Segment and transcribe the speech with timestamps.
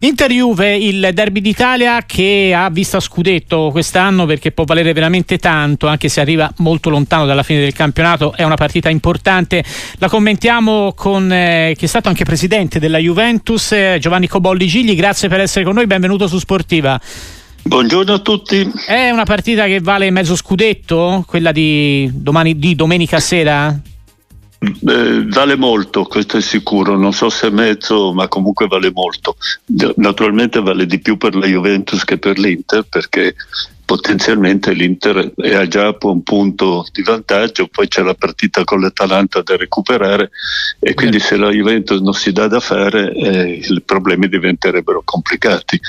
[0.00, 5.88] Inter Juve, il derby d'Italia che ha visto scudetto quest'anno perché può valere veramente tanto,
[5.88, 9.64] anche se arriva molto lontano dalla fine del campionato, è una partita importante.
[9.96, 14.94] La commentiamo con eh, chi è stato anche presidente della Juventus, eh, Giovanni Cobolli Gigli,
[14.94, 17.00] grazie per essere con noi, benvenuto su Sportiva.
[17.64, 18.70] Buongiorno a tutti.
[18.86, 23.76] È una partita che vale mezzo scudetto, quella di, domani, di domenica sera?
[24.60, 29.36] Eh, vale molto, questo è sicuro, non so se mezzo, ma comunque vale molto.
[29.96, 33.34] Naturalmente vale di più per la Juventus che per l'Inter perché
[33.88, 39.40] potenzialmente l'Inter è già a un punto di vantaggio, poi c'è la partita con l'Atalanta
[39.40, 40.28] da recuperare
[40.78, 45.80] e quindi se la Juventus non si dà da fare eh, i problemi diventerebbero complicati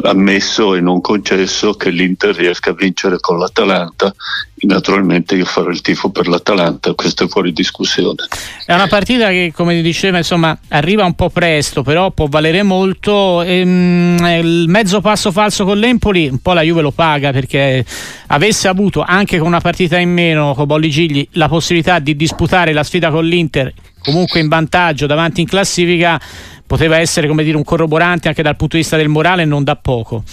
[0.00, 4.14] ammesso e non concesso che l'Inter riesca a vincere con l'Atalanta.
[4.62, 8.26] Naturalmente io farò il tifo per l'Atalanta, questo è fuori discussione.
[8.64, 13.42] È una partita che, come diceva, insomma, arriva un po' presto, però può valere molto.
[13.42, 17.84] Ehm, il mezzo passo falso con l'Empoli, un po' la Juve lo paga perché
[18.28, 22.72] avesse avuto anche con una partita in meno con Bolli Gigli la possibilità di disputare
[22.72, 26.20] la sfida con l'Inter comunque in vantaggio davanti in classifica
[26.66, 29.76] poteva essere come dire un corroborante anche dal punto di vista del morale non da
[29.76, 30.24] poco.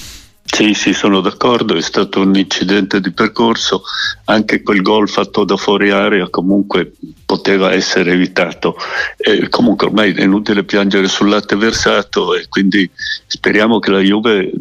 [0.52, 3.84] Sì, sì, sono d'accordo, è stato un incidente di percorso,
[4.26, 6.92] anche quel gol fatto da fuori area comunque
[7.24, 8.76] poteva essere evitato.
[9.16, 12.90] E comunque ormai è inutile piangere sul latte versato e quindi
[13.28, 14.52] speriamo che la Juve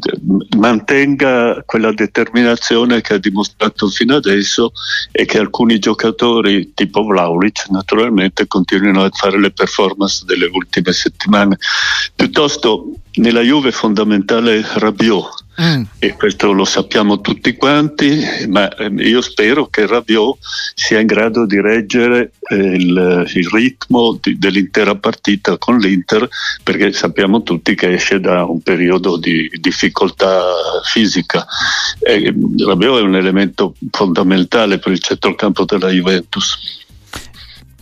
[0.56, 4.70] mantenga quella determinazione che ha dimostrato fino adesso
[5.10, 11.58] e che alcuni giocatori tipo Vlaulic naturalmente continuino a fare le performance delle ultime settimane.
[12.14, 15.82] Piuttosto nella Juve è fondamentale Rabiot Mm.
[15.98, 20.38] E questo lo sappiamo tutti quanti, ma ehm, io spero che Rabiot
[20.74, 26.28] sia in grado di reggere eh, il, il, ritmo di, dell'intera partita con l'Inter,
[26.62, 30.44] perché sappiamo tutti che esce da un periodo di difficoltà
[30.84, 31.44] fisica.
[31.98, 32.32] E
[32.64, 36.86] Rabiot è un elemento fondamentale per il centrocampo della Juventus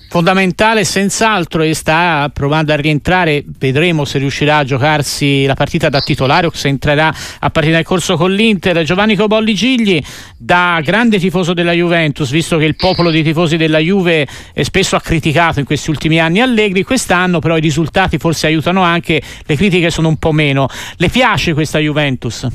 [0.08, 6.00] fondamentale senz'altro e sta provando a rientrare vedremo se riuscirà a giocarsi la partita da
[6.00, 10.02] titolare o se entrerà a partire nel corso con l'Inter Giovanni Cobolli Gigli
[10.36, 14.26] da grande tifoso della Juventus visto che il popolo dei tifosi della Juve
[14.62, 19.20] spesso ha criticato in questi ultimi anni Allegri quest'anno però i risultati forse aiutano anche
[19.44, 22.46] le critiche sono un po' meno le piace questa Juventus?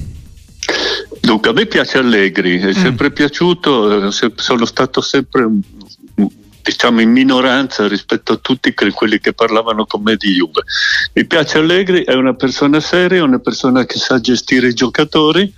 [1.22, 2.72] Dunque, a me piace Allegri, è mm.
[2.72, 3.14] sempre mm.
[3.14, 5.62] piaciuto, eh, sono stato sempre un
[6.64, 10.64] diciamo in minoranza rispetto a tutti quelli che parlavano con me di Juve.
[11.14, 15.54] Mi piace Allegri, è una persona seria, una persona che sa gestire i giocatori,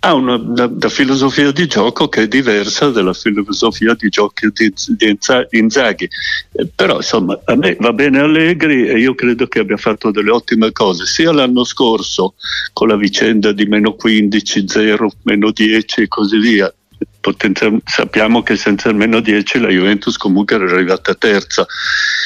[0.00, 4.72] ha una, una, una, filosofia di gioco che è diversa dalla filosofia di gioco di,
[4.96, 5.18] di
[5.50, 6.08] Inzaghi.
[6.52, 10.30] Eh, però insomma a me va bene Allegri e io credo che abbia fatto delle
[10.30, 12.34] ottime cose, sia l'anno scorso
[12.72, 16.72] con la vicenda di meno 15, 0, meno 10 e così via,
[17.20, 21.66] Potenzial- sappiamo che senza il meno 10 la Juventus comunque era arrivata terza,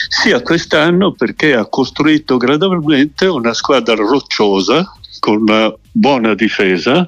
[0.08, 7.06] sia quest'anno perché ha costruito gradualmente una squadra rocciosa con una buona difesa,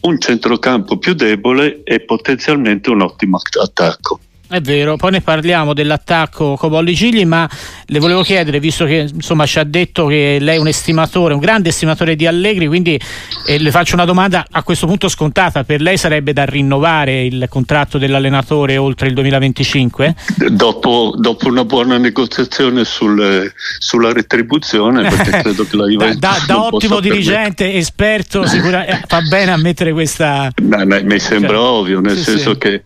[0.00, 4.20] un centrocampo più debole e potenzialmente un ottimo attacco.
[4.46, 7.48] È vero, poi ne parliamo dell'attacco Cobolli Gigli, ma
[7.86, 11.40] le volevo chiedere, visto che insomma ci ha detto che lei è un estimatore, un
[11.40, 13.00] grande estimatore di Allegri, quindi
[13.46, 17.46] eh, le faccio una domanda a questo punto scontata, per lei sarebbe da rinnovare il
[17.48, 20.14] contratto dell'allenatore oltre il 2025?
[20.50, 26.18] Dopo, dopo una buona negoziazione sul, sulla retribuzione, perché credo che la Juventus...
[26.18, 27.78] da, da, da ottimo dirigente, permettere.
[27.78, 30.52] esperto, sicuramente eh, fa bene a mettere questa...
[30.62, 32.58] No, no, mi sembra cioè, ovvio, nel sì, senso sì.
[32.58, 32.82] che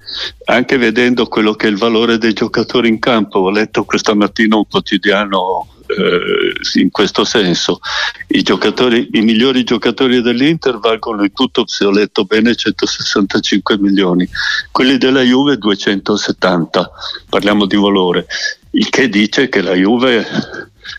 [0.47, 4.57] anche vedendo quello che è il valore dei giocatori in campo, ho letto questa mattina
[4.57, 7.81] un quotidiano eh, in questo senso.
[8.29, 14.29] I, I, migliori giocatori dell'Inter valgono in tutto, se ho letto bene, 165 milioni,
[14.71, 16.91] quelli della Juve 270,
[17.29, 18.27] parliamo di valore,
[18.73, 20.27] il che dice che la Juve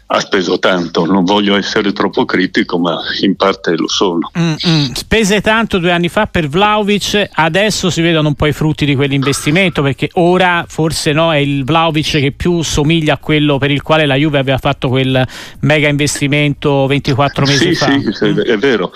[0.07, 4.31] ha speso tanto, non voglio essere troppo critico, ma in parte lo sono.
[4.37, 4.93] Mm-mm.
[4.93, 8.95] Spese tanto due anni fa per Vlaovic, adesso si vedono un po' i frutti di
[8.95, 13.81] quell'investimento perché ora forse no, è il Vlaovic che più somiglia a quello per il
[13.81, 15.27] quale la Juve aveva fatto quel
[15.61, 17.85] mega investimento 24 mesi sì, fa.
[18.11, 18.39] Sì, mm.
[18.39, 18.91] è vero.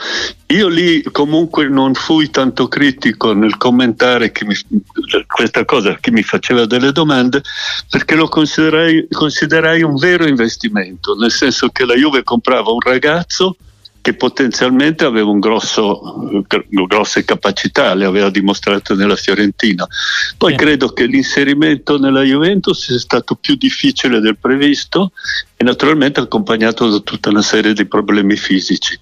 [0.47, 4.55] Io lì comunque non fui tanto critico nel commentare mi,
[5.25, 7.41] questa cosa, chi mi faceva delle domande,
[7.89, 10.82] perché lo considerai, considerai un vero investimento,
[11.17, 13.55] nel senso che la Juve comprava un ragazzo
[14.03, 19.87] che potenzialmente aveva un grosso, grosse capacità, le aveva dimostrato nella Fiorentina.
[20.37, 20.57] Poi sì.
[20.57, 25.13] credo che l'inserimento nella Juventus sia stato più difficile del previsto
[25.55, 28.99] e naturalmente accompagnato da tutta una serie di problemi fisici.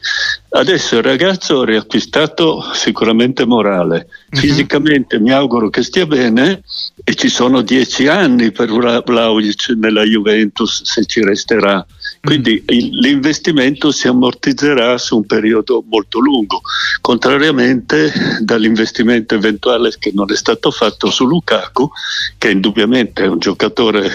[0.49, 4.39] Adesso il ragazzo ha riacquistato sicuramente morale, uh-huh.
[4.39, 6.61] fisicamente mi auguro che stia bene
[7.03, 11.83] e ci sono dieci anni per Vlaovic nella Juventus se ci resterà.
[12.19, 12.77] Quindi mm.
[12.99, 16.61] l'investimento si ammortizzerà su un periodo molto lungo,
[16.99, 18.11] contrariamente
[18.41, 21.89] dall'investimento eventuale che non è stato fatto su Lukaku,
[22.37, 24.11] che indubbiamente è un giocatore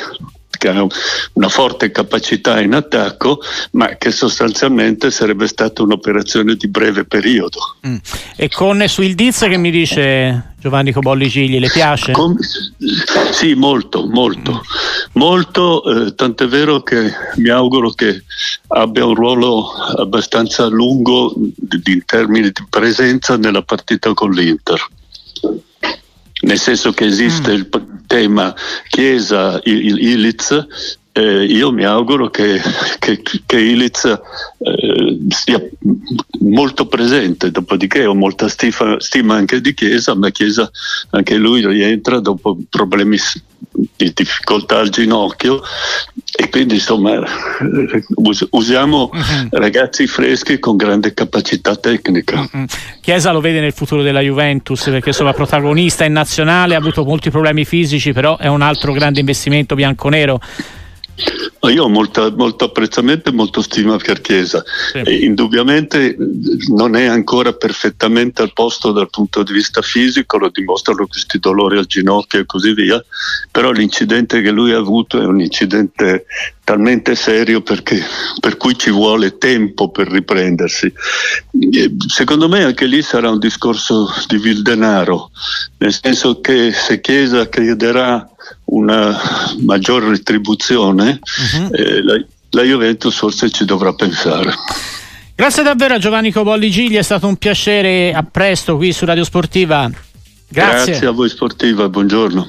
[0.66, 0.86] che ha
[1.34, 3.40] una forte capacità in attacco,
[3.72, 7.76] ma che sostanzialmente sarebbe stata un'operazione di breve periodo.
[7.86, 7.96] Mm.
[8.36, 12.12] E con su il Diz che mi dice Giovanni Cobolli Gigli, le piace?
[12.12, 12.36] Con,
[13.30, 15.10] sì, molto, molto, mm.
[15.12, 18.24] molto, eh, tant'è vero che mi auguro che
[18.68, 24.84] abbia un ruolo abbastanza lungo in termini di presenza nella partita con l'Inter
[26.38, 27.54] nel senso che esiste mm.
[27.54, 27.66] il
[28.06, 28.54] tema
[28.88, 30.66] Chiesa-Iliz,
[31.12, 32.60] eh, io mi auguro che,
[32.98, 35.62] che, che Iliz eh, sia
[36.40, 40.70] molto presente, dopodiché ho molta stifa, stima anche di Chiesa, ma Chiesa
[41.10, 43.16] anche lui rientra dopo problemi
[43.96, 45.62] di difficoltà al ginocchio
[46.38, 47.18] e quindi insomma
[48.50, 49.48] usiamo uh-huh.
[49.58, 52.46] ragazzi freschi con grande capacità tecnica.
[52.52, 52.64] Uh-huh.
[53.00, 57.30] Chiesa lo vede nel futuro della Juventus perché insomma protagonista in nazionale, ha avuto molti
[57.30, 60.38] problemi fisici, però è un altro grande investimento bianconero.
[61.68, 64.62] Io ho molta, molto apprezzamento e molto stima per Chiesa.
[64.92, 65.24] Sì.
[65.24, 66.16] indubbiamente
[66.68, 71.78] non è ancora perfettamente al posto dal punto di vista fisico, lo dimostrano questi dolori
[71.78, 73.02] al ginocchio e così via,
[73.50, 76.26] però l'incidente che lui ha avuto è un incidente
[76.62, 78.02] talmente serio perché,
[78.40, 80.92] per cui ci vuole tempo per riprendersi.
[82.08, 85.30] Secondo me anche lì sarà un discorso di vil denaro,
[85.78, 88.28] nel senso che se Chiesa chiederà
[88.76, 89.18] una
[89.60, 91.68] maggior retribuzione, uh-huh.
[91.72, 94.52] eh, la, la Juventus forse ci dovrà pensare.
[95.34, 99.24] Grazie davvero a Giovanni Cobolli Gigli, è stato un piacere, a presto qui su Radio
[99.24, 99.90] Sportiva.
[100.48, 100.92] Grazie.
[100.92, 102.44] Grazie a voi Sportiva, buongiorno.